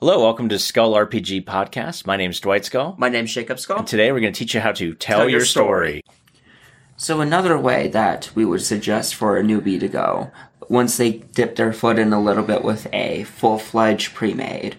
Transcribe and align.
Hello, 0.00 0.22
welcome 0.22 0.48
to 0.48 0.58
Skull 0.58 0.94
RPG 0.94 1.44
Podcast. 1.44 2.06
My 2.06 2.16
name 2.16 2.30
is 2.30 2.40
Dwight 2.40 2.64
Skull. 2.64 2.94
My 2.96 3.10
name's 3.10 3.34
Jacob 3.34 3.60
Skull. 3.60 3.80
And 3.80 3.86
today 3.86 4.10
we're 4.10 4.20
going 4.20 4.32
to 4.32 4.38
teach 4.38 4.54
you 4.54 4.60
how 4.60 4.72
to 4.72 4.94
tell, 4.94 5.18
Tell 5.18 5.28
your, 5.28 5.40
your 5.40 5.46
story. 5.46 6.00
So 6.96 7.20
another 7.20 7.58
way 7.58 7.88
that 7.88 8.30
we 8.34 8.46
would 8.46 8.62
suggest 8.62 9.14
for 9.14 9.36
a 9.36 9.42
newbie 9.42 9.78
to 9.78 9.88
go, 9.88 10.30
once 10.70 10.96
they 10.96 11.18
dip 11.34 11.56
their 11.56 11.74
foot 11.74 11.98
in 11.98 12.14
a 12.14 12.22
little 12.22 12.44
bit 12.44 12.64
with 12.64 12.86
a 12.94 13.24
full-fledged 13.24 14.14
pre-made, 14.14 14.78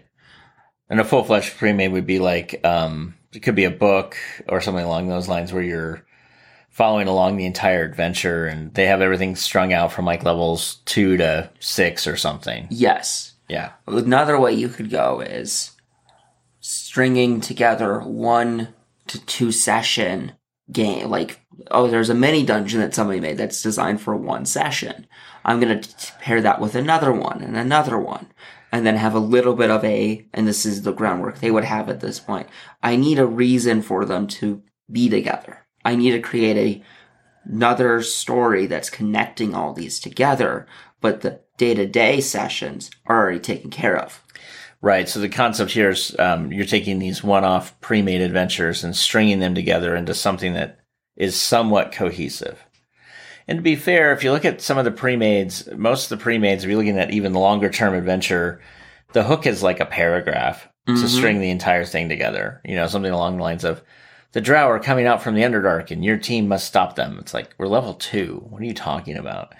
And 0.90 1.00
a 1.00 1.04
full 1.04 1.24
fledged 1.24 1.56
pre 1.56 1.72
made 1.72 1.92
would 1.92 2.08
be 2.08 2.18
like, 2.18 2.60
um, 2.66 3.14
it 3.32 3.42
could 3.42 3.54
be 3.54 3.66
a 3.66 3.72
book 3.72 4.18
or 4.50 4.60
something 4.60 4.84
along 4.84 5.08
those 5.08 5.28
lines 5.28 5.54
where 5.54 5.62
you're 5.62 6.04
following 6.72 7.08
along 7.08 7.38
the 7.38 7.46
entire 7.46 7.84
adventure 7.84 8.48
and 8.48 8.74
they 8.74 8.88
have 8.88 9.02
everything 9.02 9.36
strung 9.36 9.72
out 9.72 9.92
from 9.92 10.06
like 10.06 10.24
levels 10.24 10.78
two 10.86 11.18
to 11.18 11.48
six 11.60 12.08
or 12.08 12.18
something. 12.18 12.66
yes. 12.72 13.28
Yeah. 13.52 13.74
Another 13.86 14.40
way 14.40 14.54
you 14.54 14.70
could 14.70 14.90
go 14.90 15.20
is 15.20 15.72
stringing 16.62 17.42
together 17.42 18.00
one 18.00 18.70
to 19.08 19.20
two 19.26 19.52
session 19.52 20.32
game. 20.72 21.10
Like, 21.10 21.42
oh, 21.70 21.90
there's 21.90 22.10
a 22.10 22.16
mini 22.16 22.46
dungeon 22.46 22.80
that 22.80 22.96
somebody 22.96 23.20
made 23.20 23.38
that's 23.38 23.62
designed 23.62 24.00
for 24.00 24.16
one 24.16 24.46
session. 24.46 25.06
I'm 25.44 25.60
going 25.60 25.82
to 25.82 26.14
pair 26.22 26.42
that 26.42 26.62
with 26.62 26.76
another 26.76 27.12
one 27.12 27.42
and 27.42 27.58
another 27.58 28.00
one. 28.00 28.28
And 28.72 28.86
then 28.86 28.96
have 28.96 29.16
a 29.16 29.20
little 29.20 29.54
bit 29.54 29.70
of 29.70 29.84
a, 29.84 30.26
and 30.34 30.48
this 30.48 30.66
is 30.66 30.84
the 30.84 30.94
groundwork 30.94 31.40
they 31.40 31.52
would 31.52 31.66
have 31.66 31.90
at 31.90 32.00
this 32.00 32.22
point. 32.22 32.48
I 32.82 32.96
need 32.96 33.20
a 33.20 33.26
reason 33.26 33.82
for 33.82 34.06
them 34.06 34.28
to 34.28 34.64
be 34.90 35.10
together. 35.10 35.66
I 35.84 35.98
need 35.98 36.12
to 36.12 36.22
create 36.22 36.56
a, 36.56 36.84
another 37.44 38.02
story 38.02 38.68
that's 38.68 38.90
connecting 38.90 39.54
all 39.54 39.74
these 39.74 40.00
together, 40.00 40.68
but 41.02 41.22
the 41.22 41.42
day 41.58 41.74
to 41.74 41.86
day 41.86 42.22
sessions 42.22 42.90
are 43.06 43.18
already 43.18 43.40
taken 43.40 43.70
care 43.70 43.98
of. 43.98 44.24
Right. 44.82 45.08
So 45.08 45.20
the 45.20 45.30
concept 45.30 45.72
here 45.72 45.90
is 45.90 46.16
um, 46.18 46.52
you're 46.52 46.66
taking 46.66 46.98
these 46.98 47.24
one 47.24 47.44
off 47.44 47.80
pre 47.82 48.02
made 48.02 48.22
adventures 48.22 48.84
and 48.84 48.96
stringing 48.96 49.40
them 49.40 49.54
together 49.54 49.96
into 49.96 50.14
something 50.14 50.54
that 50.54 50.80
is 51.16 51.40
somewhat 51.40 51.92
cohesive. 51.92 52.64
And 53.48 53.58
to 53.60 53.62
be 53.62 53.76
fair, 53.76 54.14
if 54.14 54.24
you 54.24 54.32
look 54.32 54.46
at 54.46 54.62
some 54.62 54.78
of 54.78 54.86
the 54.86 54.92
pre 54.92 55.16
mades, 55.18 55.68
most 55.76 56.12
of 56.12 56.18
the 56.18 56.24
pre 56.24 56.38
mades, 56.38 56.64
if 56.64 56.70
you're 56.70 56.80
looking 56.80 56.98
at 56.98 57.12
even 57.12 57.34
the 57.34 57.40
longer 57.40 57.70
term 57.70 57.94
adventure, 57.94 58.60
the 59.14 59.24
hook 59.24 59.46
is 59.46 59.62
like 59.62 59.80
a 59.80 59.86
paragraph 59.86 60.68
to 60.88 60.94
Mhm. 60.94 61.08
string 61.08 61.40
the 61.40 61.52
entire 61.52 61.86
thing 61.86 62.10
together. 62.10 62.60
You 62.66 62.76
know, 62.76 62.88
something 62.88 63.12
along 63.12 63.38
the 63.38 63.44
lines 63.44 63.64
of 63.64 63.84
the 64.32 64.42
drow 64.42 64.70
are 64.70 64.80
coming 64.80 65.06
out 65.06 65.22
from 65.22 65.36
the 65.36 65.42
Underdark 65.42 65.92
and 65.92 66.04
your 66.04 66.18
team 66.18 66.48
must 66.48 66.68
stop 66.68 66.96
them. 66.96 67.18
It's 67.20 67.34
like, 67.34 67.54
we're 67.58 67.68
level 67.68 67.94
two. 67.94 68.46
What 68.50 68.62
are 68.62 68.66
you 68.66 68.74
talking 68.74 69.18
about? 69.18 69.54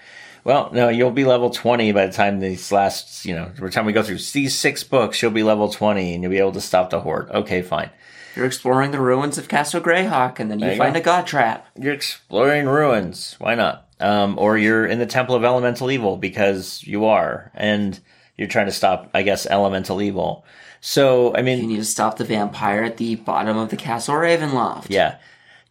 Well, 0.44 0.70
no, 0.72 0.88
you'll 0.88 1.12
be 1.12 1.24
level 1.24 1.50
20 1.50 1.92
by 1.92 2.06
the 2.06 2.12
time 2.12 2.40
these 2.40 2.72
last, 2.72 3.24
you 3.24 3.34
know, 3.34 3.52
by 3.58 3.66
the 3.66 3.70
time 3.70 3.86
we 3.86 3.92
go 3.92 4.02
through 4.02 4.18
these 4.18 4.58
six 4.58 4.82
books, 4.82 5.22
you'll 5.22 5.30
be 5.30 5.44
level 5.44 5.68
20 5.68 6.14
and 6.14 6.22
you'll 6.22 6.30
be 6.30 6.38
able 6.38 6.52
to 6.52 6.60
stop 6.60 6.90
the 6.90 7.00
horde. 7.00 7.30
Okay, 7.30 7.62
fine. 7.62 7.90
You're 8.34 8.46
exploring 8.46 8.92
the 8.92 9.00
ruins 9.00 9.36
of 9.36 9.48
Castle 9.48 9.80
Greyhawk, 9.80 10.40
and 10.40 10.50
then 10.50 10.58
you, 10.58 10.70
you 10.70 10.76
find 10.76 10.94
go. 10.94 11.00
a 11.00 11.02
god 11.02 11.26
trap. 11.26 11.68
You're 11.78 11.92
exploring 11.92 12.66
ruins. 12.66 13.36
Why 13.38 13.54
not? 13.54 13.86
Um, 14.00 14.38
or 14.38 14.56
you're 14.56 14.86
in 14.86 14.98
the 14.98 15.06
Temple 15.06 15.34
of 15.34 15.44
Elemental 15.44 15.90
Evil 15.90 16.16
because 16.16 16.82
you 16.84 17.04
are, 17.04 17.52
and 17.54 18.00
you're 18.36 18.48
trying 18.48 18.66
to 18.66 18.72
stop, 18.72 19.10
I 19.14 19.22
guess, 19.22 19.46
elemental 19.46 20.00
evil. 20.02 20.44
So, 20.80 21.34
I 21.36 21.42
mean, 21.42 21.60
You 21.60 21.66
need 21.66 21.76
to 21.76 21.84
stop 21.84 22.16
the 22.18 22.24
vampire 22.24 22.82
at 22.82 22.96
the 22.96 23.16
bottom 23.16 23.56
of 23.56 23.68
the 23.70 23.76
Castle 23.76 24.16
Ravenloft. 24.16 24.86
yeah, 24.88 25.18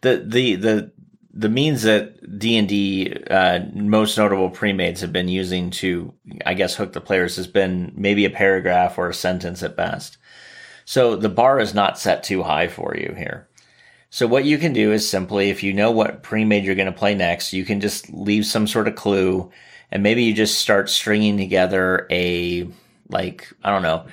the 0.00 0.24
the 0.26 0.54
the 0.56 0.92
the 1.34 1.48
means 1.48 1.82
that 1.82 2.38
D 2.38 2.56
and 2.56 2.68
D 2.68 3.14
uh, 3.30 3.60
most 3.74 4.16
notable 4.18 4.50
pre-mades 4.50 5.00
have 5.00 5.12
been 5.12 5.28
using 5.28 5.70
to, 5.70 6.12
I 6.44 6.54
guess, 6.54 6.74
hook 6.74 6.92
the 6.92 7.00
players 7.00 7.36
has 7.36 7.46
been 7.46 7.92
maybe 7.96 8.24
a 8.24 8.30
paragraph 8.30 8.98
or 8.98 9.08
a 9.08 9.14
sentence 9.14 9.62
at 9.62 9.76
best. 9.76 10.18
So 10.84 11.16
the 11.16 11.28
bar 11.28 11.60
is 11.60 11.74
not 11.74 11.98
set 11.98 12.22
too 12.22 12.42
high 12.42 12.68
for 12.68 12.96
you 12.96 13.14
here. 13.16 13.48
So 14.10 14.26
what 14.26 14.44
you 14.44 14.58
can 14.58 14.74
do 14.74 14.92
is 14.92 15.08
simply, 15.08 15.48
if 15.48 15.62
you 15.62 15.72
know 15.72 15.90
what 15.90 16.22
pre-made 16.22 16.64
you're 16.64 16.74
going 16.74 16.92
to 16.92 16.92
play 16.92 17.14
next, 17.14 17.54
you 17.54 17.64
can 17.64 17.80
just 17.80 18.12
leave 18.12 18.44
some 18.44 18.66
sort 18.66 18.88
of 18.88 18.94
clue, 18.94 19.50
and 19.92 20.02
maybe 20.02 20.24
you 20.24 20.34
just 20.34 20.58
start 20.58 20.90
stringing 20.90 21.36
together 21.36 22.06
a 22.10 22.66
like 23.08 23.52
I 23.62 23.70
don't 23.70 23.82
know. 23.82 24.06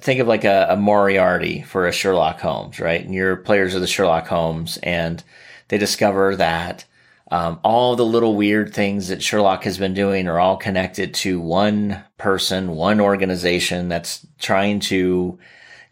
Think 0.00 0.20
of 0.20 0.26
like 0.26 0.44
a, 0.44 0.68
a 0.70 0.76
Moriarty 0.76 1.62
for 1.62 1.86
a 1.86 1.92
Sherlock 1.92 2.40
Holmes, 2.40 2.78
right? 2.80 3.04
And 3.04 3.14
your 3.14 3.36
players 3.36 3.74
are 3.74 3.80
the 3.80 3.86
Sherlock 3.86 4.26
Holmes, 4.26 4.78
and 4.82 5.22
they 5.68 5.78
discover 5.78 6.36
that 6.36 6.84
um, 7.30 7.58
all 7.64 7.96
the 7.96 8.06
little 8.06 8.36
weird 8.36 8.72
things 8.72 9.08
that 9.08 9.22
Sherlock 9.22 9.64
has 9.64 9.78
been 9.78 9.94
doing 9.94 10.28
are 10.28 10.38
all 10.38 10.56
connected 10.56 11.12
to 11.14 11.40
one 11.40 12.04
person, 12.18 12.76
one 12.76 13.00
organization 13.00 13.88
that's 13.88 14.24
trying 14.38 14.80
to, 14.80 15.38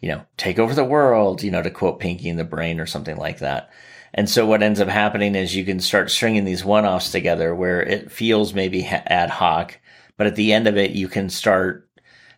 you 0.04 0.10
know, 0.10 0.22
take 0.36 0.58
over 0.58 0.74
the 0.74 0.84
world, 0.84 1.42
you 1.42 1.50
know, 1.50 1.62
to 1.62 1.70
quote 1.70 1.98
Pinky 1.98 2.28
in 2.28 2.36
the 2.36 2.44
Brain 2.44 2.78
or 2.78 2.84
something 2.84 3.16
like 3.16 3.38
that. 3.38 3.70
And 4.12 4.28
so 4.28 4.44
what 4.44 4.62
ends 4.62 4.78
up 4.78 4.88
happening 4.88 5.34
is 5.34 5.56
you 5.56 5.64
can 5.64 5.80
start 5.80 6.10
stringing 6.10 6.44
these 6.44 6.62
one-offs 6.62 7.10
together 7.10 7.54
where 7.54 7.80
it 7.80 8.12
feels 8.12 8.52
maybe 8.52 8.84
ad 8.84 9.30
hoc, 9.30 9.80
but 10.18 10.26
at 10.26 10.36
the 10.36 10.52
end 10.52 10.66
of 10.66 10.76
it, 10.76 10.90
you 10.90 11.08
can 11.08 11.30
start 11.30 11.88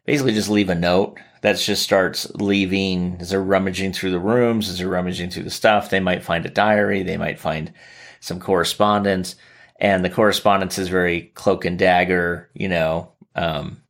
basically 0.04 0.32
just 0.32 0.48
leave 0.48 0.70
a 0.70 0.76
note 0.76 1.18
that 1.42 1.58
just 1.58 1.82
starts 1.82 2.30
leaving 2.36 3.16
as 3.18 3.30
they're 3.30 3.42
rummaging 3.42 3.92
through 3.92 4.12
the 4.12 4.20
rooms, 4.20 4.68
as 4.68 4.78
they're 4.78 4.86
rummaging 4.86 5.30
through 5.30 5.42
the 5.42 5.50
stuff. 5.50 5.90
They 5.90 5.98
might 5.98 6.22
find 6.22 6.46
a 6.46 6.50
diary, 6.50 7.02
they 7.02 7.16
might 7.16 7.40
find 7.40 7.72
some 8.20 8.38
correspondence, 8.38 9.34
and 9.80 10.04
the 10.04 10.10
correspondence 10.10 10.78
is 10.78 10.86
very 10.86 11.32
cloak 11.34 11.64
and 11.64 11.76
dagger, 11.76 12.48
you 12.54 12.68
know, 12.68 13.10
um, 13.34 13.82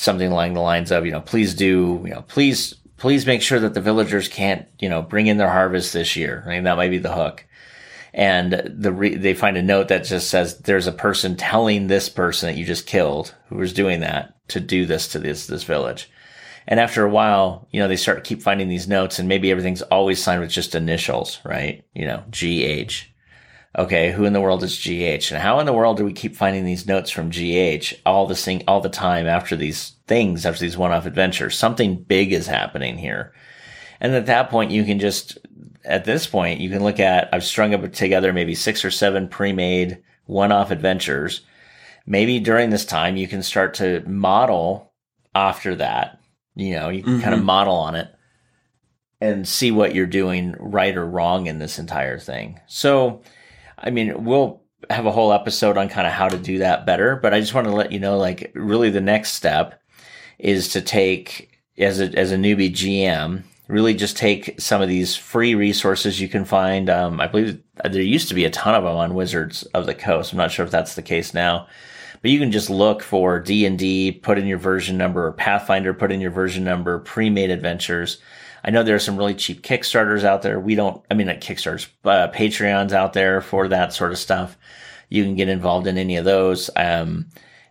something 0.00 0.32
along 0.32 0.54
the 0.54 0.60
lines 0.60 0.90
of, 0.90 1.04
you 1.04 1.12
know, 1.12 1.20
please 1.20 1.52
do, 1.52 2.00
you 2.04 2.10
know, 2.10 2.22
please, 2.22 2.74
please 2.96 3.26
make 3.26 3.42
sure 3.42 3.60
that 3.60 3.74
the 3.74 3.82
villagers 3.82 4.28
can't, 4.28 4.66
you 4.78 4.88
know, 4.88 5.02
bring 5.02 5.26
in 5.26 5.36
their 5.36 5.50
harvest 5.50 5.92
this 5.92 6.16
year. 6.16 6.42
I 6.46 6.50
mean, 6.50 6.64
that 6.64 6.78
might 6.78 6.88
be 6.88 6.96
the 6.96 7.12
hook. 7.12 7.44
And 8.14 8.62
the 8.66 8.92
re- 8.92 9.16
they 9.16 9.34
find 9.34 9.58
a 9.58 9.62
note 9.62 9.88
that 9.88 10.04
just 10.04 10.30
says 10.30 10.58
there's 10.60 10.86
a 10.86 10.92
person 10.92 11.36
telling 11.36 11.86
this 11.86 12.08
person 12.08 12.48
that 12.48 12.58
you 12.58 12.64
just 12.64 12.86
killed 12.86 13.34
who 13.48 13.56
was 13.56 13.74
doing 13.74 14.00
that 14.00 14.34
to 14.48 14.58
do 14.58 14.86
this 14.86 15.06
to 15.08 15.18
this 15.18 15.46
this 15.46 15.64
village. 15.64 16.10
And 16.66 16.80
after 16.80 17.04
a 17.04 17.10
while, 17.10 17.68
you 17.70 17.80
know, 17.80 17.86
they 17.86 17.96
start 17.96 18.24
to 18.24 18.28
keep 18.28 18.42
finding 18.42 18.68
these 18.68 18.88
notes 18.88 19.18
and 19.18 19.28
maybe 19.28 19.50
everything's 19.50 19.82
always 19.82 20.22
signed 20.22 20.40
with 20.40 20.50
just 20.50 20.74
initials, 20.74 21.40
right? 21.44 21.84
You 21.94 22.06
know, 22.06 22.24
GH. 22.30 23.04
Okay, 23.78 24.10
who 24.10 24.24
in 24.24 24.32
the 24.32 24.40
world 24.40 24.64
is 24.64 24.76
GH? 24.76 25.30
And 25.30 25.40
how 25.40 25.60
in 25.60 25.66
the 25.66 25.72
world 25.72 25.96
do 25.96 26.04
we 26.04 26.12
keep 26.12 26.34
finding 26.34 26.64
these 26.64 26.86
notes 26.86 27.10
from 27.10 27.30
GH 27.30 27.94
all 28.04 28.26
the 28.26 28.34
sing- 28.34 28.64
all 28.66 28.80
the 28.80 28.88
time 28.88 29.26
after 29.26 29.54
these 29.54 29.92
things, 30.08 30.44
after 30.44 30.60
these 30.60 30.76
one-off 30.76 31.06
adventures? 31.06 31.56
Something 31.56 32.02
big 32.02 32.32
is 32.32 32.48
happening 32.48 32.98
here. 32.98 33.32
And 34.00 34.12
at 34.12 34.26
that 34.26 34.50
point, 34.50 34.72
you 34.72 34.82
can 34.82 34.98
just, 34.98 35.38
at 35.84 36.04
this 36.04 36.26
point, 36.26 36.60
you 36.60 36.68
can 36.68 36.82
look 36.82 36.98
at, 36.98 37.28
I've 37.32 37.44
strung 37.44 37.72
up 37.72 37.92
together 37.92 38.32
maybe 38.32 38.56
six 38.56 38.84
or 38.84 38.90
seven 38.90 39.28
pre-made 39.28 40.02
one-off 40.24 40.72
adventures. 40.72 41.42
Maybe 42.06 42.40
during 42.40 42.70
this 42.70 42.84
time, 42.84 43.16
you 43.16 43.28
can 43.28 43.42
start 43.42 43.74
to 43.74 44.00
model 44.08 44.92
after 45.32 45.76
that. 45.76 46.18
You 46.56 46.74
know, 46.74 46.88
you 46.88 47.04
can 47.04 47.20
kind 47.20 47.34
of 47.34 47.38
mm-hmm. 47.38 47.46
model 47.46 47.74
on 47.74 47.94
it 47.94 48.08
and 49.20 49.46
see 49.46 49.70
what 49.70 49.94
you're 49.94 50.06
doing 50.06 50.56
right 50.58 50.96
or 50.96 51.06
wrong 51.06 51.46
in 51.46 51.60
this 51.60 51.78
entire 51.78 52.18
thing. 52.18 52.58
So, 52.66 53.22
I 53.80 53.90
mean, 53.90 54.24
we'll 54.24 54.62
have 54.88 55.06
a 55.06 55.12
whole 55.12 55.32
episode 55.32 55.76
on 55.76 55.88
kind 55.88 56.06
of 56.06 56.12
how 56.12 56.28
to 56.28 56.38
do 56.38 56.58
that 56.58 56.86
better, 56.86 57.16
but 57.16 57.34
I 57.34 57.40
just 57.40 57.54
want 57.54 57.66
to 57.66 57.72
let 57.72 57.92
you 57.92 58.00
know, 58.00 58.18
like, 58.18 58.50
really 58.54 58.90
the 58.90 59.00
next 59.00 59.32
step 59.32 59.82
is 60.38 60.68
to 60.68 60.80
take 60.80 61.60
as 61.78 62.00
a, 62.00 62.06
as 62.18 62.32
a 62.32 62.36
newbie 62.36 62.72
GM, 62.72 63.42
really 63.68 63.94
just 63.94 64.16
take 64.16 64.60
some 64.60 64.82
of 64.82 64.88
these 64.88 65.16
free 65.16 65.54
resources 65.54 66.20
you 66.20 66.28
can 66.28 66.44
find. 66.44 66.90
Um, 66.90 67.20
I 67.20 67.26
believe 67.26 67.62
there 67.88 68.02
used 68.02 68.28
to 68.28 68.34
be 68.34 68.44
a 68.44 68.50
ton 68.50 68.74
of 68.74 68.84
them 68.84 68.96
on 68.96 69.14
Wizards 69.14 69.62
of 69.74 69.86
the 69.86 69.94
Coast. 69.94 70.32
I'm 70.32 70.38
not 70.38 70.50
sure 70.50 70.64
if 70.64 70.72
that's 70.72 70.94
the 70.94 71.02
case 71.02 71.32
now, 71.32 71.66
but 72.20 72.30
you 72.30 72.38
can 72.38 72.50
just 72.50 72.68
look 72.68 73.02
for 73.02 73.38
D 73.38 73.64
and 73.64 73.78
D, 73.78 74.12
put 74.12 74.38
in 74.38 74.46
your 74.46 74.58
version 74.58 74.98
number, 74.98 75.26
or 75.26 75.32
Pathfinder, 75.32 75.94
put 75.94 76.12
in 76.12 76.20
your 76.20 76.30
version 76.30 76.64
number, 76.64 76.98
pre-made 76.98 77.50
adventures. 77.50 78.18
I 78.64 78.70
know 78.70 78.82
there 78.82 78.96
are 78.96 79.00
some 79.00 79.16
really 79.16 79.34
cheap 79.34 79.62
Kickstarters 79.62 80.24
out 80.24 80.42
there. 80.42 80.60
We 80.60 80.74
don't, 80.74 81.04
I 81.10 81.14
mean, 81.14 81.26
not 81.26 81.40
Kickstarters, 81.40 81.88
uh, 82.04 82.28
Patreons 82.28 82.92
out 82.92 83.12
there 83.12 83.40
for 83.40 83.68
that 83.68 83.92
sort 83.92 84.12
of 84.12 84.18
stuff. 84.18 84.56
You 85.08 85.24
can 85.24 85.34
get 85.34 85.48
involved 85.48 85.86
in 85.86 85.98
any 85.98 86.16
of 86.16 86.24
those. 86.24 86.70
Um, 86.76 87.28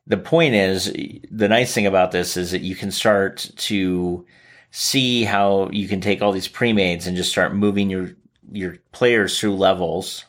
the 0.07 0.17
point 0.17 0.55
is, 0.55 0.91
the 1.31 1.47
nice 1.47 1.73
thing 1.73 1.85
about 1.85 2.11
this 2.11 2.35
is 2.35 2.51
that 2.51 2.61
you 2.61 2.75
can 2.75 2.91
start 2.91 3.49
to 3.55 4.25
see 4.71 5.23
how 5.23 5.69
you 5.71 5.87
can 5.87 6.01
take 6.01 6.21
all 6.21 6.31
these 6.31 6.47
pre-mades 6.47 7.07
and 7.07 7.17
just 7.17 7.31
start 7.31 7.55
moving 7.55 7.89
your 7.89 8.11
your 8.51 8.77
players 8.91 9.39
through 9.39 9.55
levels 9.55 10.25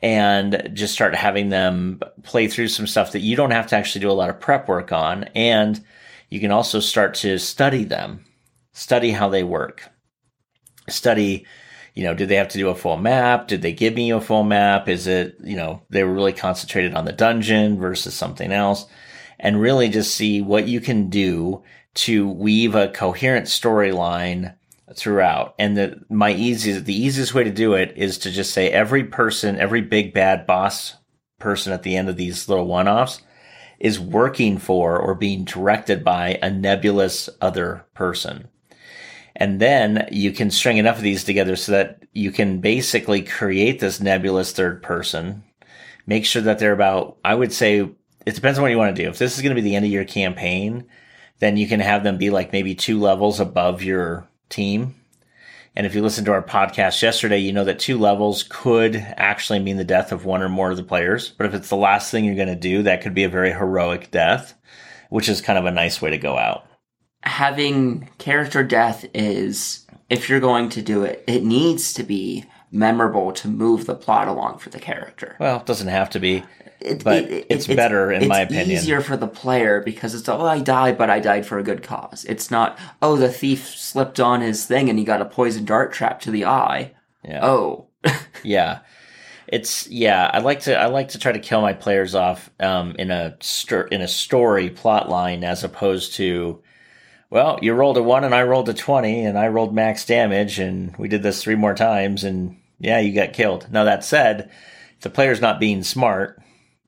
and 0.00 0.70
just 0.74 0.92
start 0.92 1.14
having 1.14 1.48
them 1.48 2.00
play 2.22 2.48
through 2.48 2.68
some 2.68 2.86
stuff 2.86 3.12
that 3.12 3.20
you 3.20 3.36
don't 3.36 3.52
have 3.52 3.66
to 3.66 3.76
actually 3.76 4.00
do 4.00 4.10
a 4.10 4.12
lot 4.12 4.28
of 4.28 4.40
prep 4.40 4.68
work 4.68 4.92
on 4.92 5.24
and 5.34 5.82
you 6.28 6.40
can 6.40 6.50
also 6.50 6.80
start 6.80 7.14
to 7.14 7.38
study 7.38 7.84
them 7.84 8.24
study 8.72 9.10
how 9.10 9.28
they 9.28 9.42
work 9.42 9.90
study 10.88 11.46
you 11.94 12.02
know 12.02 12.14
did 12.14 12.28
they 12.28 12.36
have 12.36 12.48
to 12.48 12.58
do 12.58 12.68
a 12.68 12.74
full 12.74 12.96
map 12.96 13.48
did 13.48 13.62
they 13.62 13.72
give 13.72 13.94
me 13.94 14.10
a 14.10 14.20
full 14.20 14.44
map 14.44 14.88
is 14.88 15.06
it 15.06 15.36
you 15.42 15.56
know 15.56 15.82
they 15.90 16.02
were 16.04 16.14
really 16.14 16.32
concentrated 16.32 16.94
on 16.94 17.04
the 17.04 17.12
dungeon 17.12 17.78
versus 17.78 18.14
something 18.14 18.52
else 18.52 18.86
and 19.38 19.60
really 19.60 19.88
just 19.88 20.14
see 20.14 20.40
what 20.40 20.68
you 20.68 20.80
can 20.80 21.10
do 21.10 21.62
to 21.94 22.28
weave 22.28 22.74
a 22.74 22.88
coherent 22.88 23.46
storyline 23.46 24.54
throughout. 24.94 25.54
And 25.58 25.76
the 25.76 26.00
my 26.08 26.32
easiest 26.32 26.84
the 26.84 26.94
easiest 26.94 27.34
way 27.34 27.44
to 27.44 27.50
do 27.50 27.74
it 27.74 27.92
is 27.96 28.18
to 28.18 28.30
just 28.30 28.52
say 28.52 28.70
every 28.70 29.04
person, 29.04 29.58
every 29.58 29.80
big 29.80 30.14
bad 30.14 30.46
boss 30.46 30.96
person 31.38 31.72
at 31.72 31.82
the 31.82 31.96
end 31.96 32.08
of 32.08 32.16
these 32.16 32.48
little 32.48 32.66
one-offs 32.66 33.20
is 33.80 33.98
working 33.98 34.58
for 34.58 34.96
or 34.96 35.14
being 35.14 35.44
directed 35.44 36.04
by 36.04 36.38
a 36.40 36.48
nebulous 36.48 37.28
other 37.40 37.84
person. 37.94 38.48
And 39.42 39.58
then 39.58 40.06
you 40.12 40.30
can 40.30 40.52
string 40.52 40.76
enough 40.76 40.98
of 40.98 41.02
these 41.02 41.24
together 41.24 41.56
so 41.56 41.72
that 41.72 42.04
you 42.12 42.30
can 42.30 42.60
basically 42.60 43.22
create 43.22 43.80
this 43.80 44.00
nebulous 44.00 44.52
third 44.52 44.84
person. 44.84 45.42
Make 46.06 46.24
sure 46.24 46.42
that 46.42 46.60
they're 46.60 46.72
about, 46.72 47.16
I 47.24 47.34
would 47.34 47.52
say, 47.52 47.80
it 48.24 48.34
depends 48.36 48.56
on 48.56 48.62
what 48.62 48.70
you 48.70 48.78
want 48.78 48.94
to 48.94 49.02
do. 49.02 49.08
If 49.08 49.18
this 49.18 49.34
is 49.34 49.42
going 49.42 49.50
to 49.50 49.60
be 49.60 49.68
the 49.68 49.74
end 49.74 49.84
of 49.84 49.90
your 49.90 50.04
campaign, 50.04 50.84
then 51.40 51.56
you 51.56 51.66
can 51.66 51.80
have 51.80 52.04
them 52.04 52.18
be 52.18 52.30
like 52.30 52.52
maybe 52.52 52.76
two 52.76 53.00
levels 53.00 53.40
above 53.40 53.82
your 53.82 54.28
team. 54.48 54.94
And 55.74 55.86
if 55.86 55.96
you 55.96 56.02
listened 56.02 56.26
to 56.26 56.32
our 56.32 56.44
podcast 56.44 57.02
yesterday, 57.02 57.38
you 57.38 57.52
know 57.52 57.64
that 57.64 57.80
two 57.80 57.98
levels 57.98 58.44
could 58.44 58.94
actually 58.94 59.58
mean 59.58 59.76
the 59.76 59.82
death 59.82 60.12
of 60.12 60.24
one 60.24 60.42
or 60.42 60.48
more 60.48 60.70
of 60.70 60.76
the 60.76 60.84
players. 60.84 61.30
But 61.30 61.48
if 61.48 61.54
it's 61.54 61.68
the 61.68 61.74
last 61.74 62.12
thing 62.12 62.24
you're 62.24 62.36
going 62.36 62.46
to 62.46 62.54
do, 62.54 62.84
that 62.84 63.02
could 63.02 63.12
be 63.12 63.24
a 63.24 63.28
very 63.28 63.50
heroic 63.50 64.12
death, 64.12 64.54
which 65.10 65.28
is 65.28 65.40
kind 65.40 65.58
of 65.58 65.64
a 65.64 65.72
nice 65.72 66.00
way 66.00 66.10
to 66.10 66.18
go 66.18 66.38
out. 66.38 66.64
Having 67.22 68.08
character 68.18 68.62
death 68.62 69.04
is, 69.14 69.86
if 70.10 70.28
you're 70.28 70.40
going 70.40 70.68
to 70.70 70.82
do 70.82 71.04
it, 71.04 71.24
it 71.26 71.44
needs 71.44 71.92
to 71.94 72.02
be 72.02 72.44
memorable 72.72 73.32
to 73.32 73.48
move 73.48 73.86
the 73.86 73.94
plot 73.94 74.26
along 74.26 74.58
for 74.58 74.70
the 74.70 74.80
character. 74.80 75.36
Well, 75.38 75.58
it 75.58 75.66
doesn't 75.66 75.88
have 75.88 76.10
to 76.10 76.20
be. 76.20 76.42
It, 76.80 77.04
but 77.04 77.24
it, 77.24 77.30
it, 77.30 77.46
it's 77.48 77.66
better 77.66 78.10
in 78.10 78.26
my 78.26 78.40
opinion. 78.40 78.70
It's 78.70 78.82
easier 78.82 79.00
for 79.00 79.16
the 79.16 79.28
player 79.28 79.80
because 79.80 80.14
it's 80.14 80.28
oh 80.28 80.44
I 80.44 80.58
died, 80.58 80.98
but 80.98 81.10
I 81.10 81.20
died 81.20 81.46
for 81.46 81.58
a 81.58 81.62
good 81.62 81.82
cause. 81.82 82.24
It's 82.24 82.50
not 82.50 82.76
oh 83.00 83.16
the 83.16 83.28
thief 83.28 83.68
slipped 83.68 84.18
on 84.18 84.40
his 84.40 84.66
thing 84.66 84.90
and 84.90 84.98
he 84.98 85.04
got 85.04 85.20
a 85.20 85.24
poison 85.24 85.64
dart 85.64 85.92
trap 85.92 86.20
to 86.22 86.32
the 86.32 86.44
eye. 86.44 86.92
Yeah. 87.22 87.46
Oh. 87.46 87.86
yeah. 88.42 88.80
It's 89.46 89.86
yeah. 89.88 90.28
I 90.32 90.40
like 90.40 90.60
to 90.60 90.76
I 90.76 90.86
like 90.86 91.08
to 91.10 91.18
try 91.18 91.30
to 91.30 91.38
kill 91.38 91.60
my 91.60 91.72
players 91.72 92.14
off 92.14 92.50
um, 92.58 92.96
in 92.98 93.10
a 93.10 93.36
in 93.92 94.00
a 94.00 94.08
story 94.08 94.70
plot 94.70 95.08
line 95.08 95.44
as 95.44 95.62
opposed 95.62 96.14
to 96.14 96.62
well 97.32 97.58
you 97.62 97.72
rolled 97.72 97.96
a 97.96 98.02
one 98.02 98.24
and 98.24 98.34
I 98.34 98.42
rolled 98.42 98.68
a 98.68 98.74
twenty 98.74 99.24
and 99.24 99.38
I 99.38 99.48
rolled 99.48 99.74
max 99.74 100.04
damage 100.04 100.58
and 100.58 100.94
we 100.98 101.08
did 101.08 101.22
this 101.22 101.42
three 101.42 101.56
more 101.56 101.74
times 101.74 102.22
and 102.22 102.60
yeah 102.78 103.00
you 103.00 103.14
got 103.14 103.32
killed. 103.32 103.66
Now 103.72 103.84
that 103.84 104.04
said, 104.04 104.50
if 104.96 105.00
the 105.00 105.10
player's 105.10 105.40
not 105.40 105.58
being 105.58 105.82
smart 105.82 106.40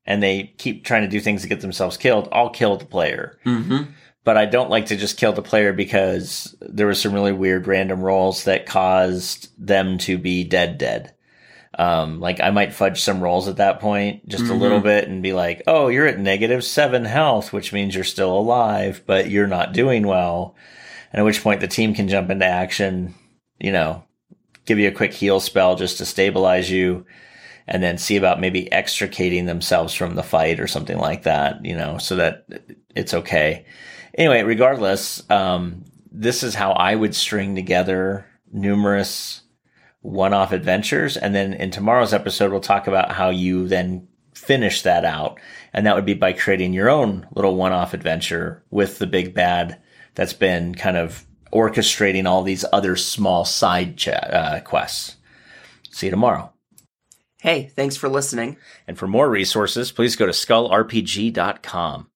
and 0.06 0.22
they 0.22 0.54
keep 0.58 0.84
trying 0.84 1.02
to 1.02 1.08
do 1.08 1.18
things 1.18 1.42
to 1.42 1.48
get 1.48 1.62
themselves 1.62 1.96
killed, 1.96 2.28
I'll 2.30 2.50
kill 2.50 2.76
the 2.76 2.84
player. 2.84 3.38
Mm-hmm. 3.46 3.90
But 4.22 4.36
I 4.36 4.46
don't 4.46 4.70
like 4.70 4.86
to 4.86 4.96
just 4.96 5.18
kill 5.18 5.32
the 5.32 5.42
player 5.42 5.72
because 5.72 6.54
there 6.60 6.86
were 6.86 6.94
some 6.94 7.12
really 7.12 7.32
weird 7.32 7.66
random 7.66 8.00
rolls 8.00 8.44
that 8.44 8.66
caused 8.66 9.48
them 9.58 9.98
to 9.98 10.18
be 10.18 10.44
dead, 10.44 10.78
dead. 10.78 11.13
Um, 11.78 12.20
like 12.20 12.40
I 12.40 12.50
might 12.50 12.72
fudge 12.72 13.00
some 13.00 13.20
rolls 13.20 13.48
at 13.48 13.56
that 13.56 13.80
point 13.80 14.28
just 14.28 14.44
mm-hmm. 14.44 14.52
a 14.52 14.56
little 14.56 14.80
bit 14.80 15.08
and 15.08 15.22
be 15.22 15.32
like, 15.32 15.62
oh, 15.66 15.88
you're 15.88 16.06
at 16.06 16.18
negative 16.18 16.64
seven 16.64 17.04
health, 17.04 17.52
which 17.52 17.72
means 17.72 17.94
you're 17.94 18.04
still 18.04 18.36
alive, 18.38 19.02
but 19.06 19.30
you're 19.30 19.46
not 19.46 19.72
doing 19.72 20.06
well. 20.06 20.54
And 21.12 21.20
at 21.20 21.24
which 21.24 21.42
point 21.42 21.60
the 21.60 21.68
team 21.68 21.94
can 21.94 22.08
jump 22.08 22.30
into 22.30 22.44
action, 22.44 23.14
you 23.58 23.72
know, 23.72 24.04
give 24.66 24.78
you 24.78 24.88
a 24.88 24.92
quick 24.92 25.12
heal 25.12 25.40
spell 25.40 25.76
just 25.76 25.98
to 25.98 26.06
stabilize 26.06 26.70
you 26.70 27.06
and 27.66 27.82
then 27.82 27.98
see 27.98 28.16
about 28.16 28.40
maybe 28.40 28.70
extricating 28.70 29.46
themselves 29.46 29.94
from 29.94 30.14
the 30.14 30.22
fight 30.22 30.60
or 30.60 30.66
something 30.66 30.98
like 30.98 31.22
that, 31.22 31.64
you 31.64 31.76
know, 31.76 31.98
so 31.98 32.16
that 32.16 32.46
it's 32.94 33.14
okay. 33.14 33.64
Anyway, 34.16 34.42
regardless, 34.42 35.28
um, 35.30 35.84
this 36.12 36.42
is 36.42 36.54
how 36.54 36.72
I 36.72 36.94
would 36.94 37.14
string 37.14 37.54
together 37.54 38.26
numerous 38.52 39.42
one 40.04 40.34
off 40.34 40.52
adventures. 40.52 41.16
And 41.16 41.34
then 41.34 41.54
in 41.54 41.70
tomorrow's 41.70 42.12
episode, 42.12 42.52
we'll 42.52 42.60
talk 42.60 42.86
about 42.86 43.12
how 43.12 43.30
you 43.30 43.66
then 43.66 44.06
finish 44.34 44.82
that 44.82 45.04
out. 45.04 45.40
And 45.72 45.86
that 45.86 45.96
would 45.96 46.04
be 46.04 46.14
by 46.14 46.34
creating 46.34 46.74
your 46.74 46.90
own 46.90 47.26
little 47.34 47.56
one 47.56 47.72
off 47.72 47.94
adventure 47.94 48.62
with 48.70 48.98
the 48.98 49.06
big 49.06 49.32
bad 49.32 49.80
that's 50.14 50.34
been 50.34 50.74
kind 50.74 50.98
of 50.98 51.24
orchestrating 51.52 52.26
all 52.26 52.42
these 52.42 52.66
other 52.70 52.96
small 52.96 53.46
side 53.46 53.96
ch- 53.96 54.08
uh, 54.08 54.60
quests. 54.60 55.16
See 55.90 56.06
you 56.06 56.10
tomorrow. 56.10 56.52
Hey, 57.40 57.70
thanks 57.74 57.96
for 57.96 58.08
listening. 58.08 58.58
And 58.86 58.98
for 58.98 59.06
more 59.06 59.30
resources, 59.30 59.90
please 59.90 60.16
go 60.16 60.26
to 60.26 60.32
skullrpg.com. 60.32 62.10